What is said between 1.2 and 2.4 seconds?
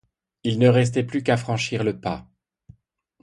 qu’à franchir le pas...